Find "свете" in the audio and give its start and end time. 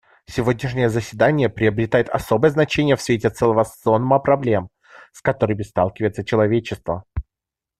3.03-3.29